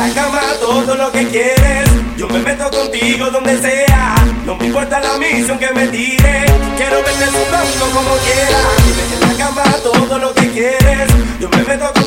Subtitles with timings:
[0.00, 1.88] la cama todo lo que quieres.
[2.16, 4.14] Yo me meto contigo donde sea.
[4.46, 6.46] No me importa la misión que me tire.
[6.78, 8.72] Quiero verte sudando como quieras.
[9.14, 11.08] En la cama todo lo que quieres.
[11.38, 11.99] Yo me meto contigo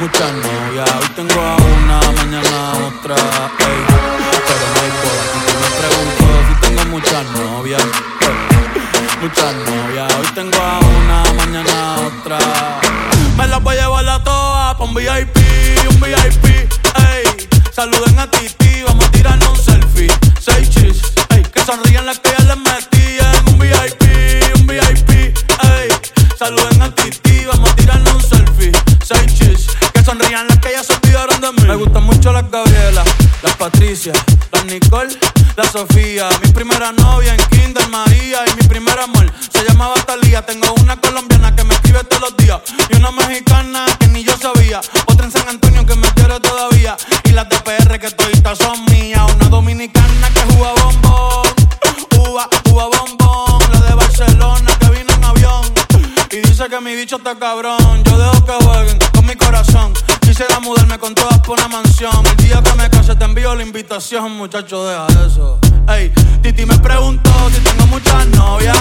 [0.00, 0.90] Muchas novias.
[0.98, 3.16] Hoy tengo a una, mañana otra.
[3.58, 5.22] pero no hay boda.
[5.34, 7.82] Titi me preguntó si tengo muchas novias.
[9.20, 10.14] muchas novias.
[10.14, 12.38] Hoy tengo a una, mañana otra.
[13.36, 15.36] Me las voy a llevar a todas pa' un VIP,
[15.90, 16.46] un VIP.
[16.46, 18.59] Ey, saluden a Titi,
[34.64, 35.16] Nicole,
[35.56, 36.28] la Sofía.
[36.42, 40.44] Mi primera novia en Kinder María y mi primer amor se llamaba Talía.
[40.44, 44.36] Tengo una colombiana que me escribe todos los días y una mexicana que ni yo
[44.36, 44.80] sabía.
[45.06, 49.22] Otra en San Antonio que me quiere todavía y las de que toditas son mías.
[49.36, 51.48] Una dominicana que juega bombón,
[52.18, 53.72] uva, uva bombón.
[53.72, 55.64] La de Barcelona que vino en avión
[56.30, 58.04] y dice que mi bicho está cabrón.
[58.04, 59.92] Yo dejo que jueguen con mi corazón.
[60.20, 62.26] Quisiera mudarme con todas por una mansión.
[62.26, 63.00] El día que me envío
[63.60, 65.58] la invitación, muchacho, deja eso.
[65.86, 66.10] Ey,
[66.40, 68.78] Titi me preguntó si tengo muchas novias.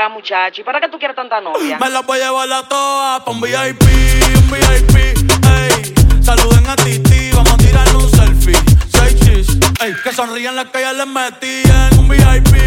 [0.00, 1.78] Acá, muchacho, ¿y para qué tú quieres tanta novia?
[1.78, 5.94] Me las voy a llevar a todas pa' un VIP, un VIP, ey.
[6.22, 8.56] Saluden a Titi, vamos a tirarle un selfie.
[8.88, 9.48] Seis chis,
[9.80, 9.94] ey.
[10.02, 12.59] Que sonrían las que ya les metí en un VIP,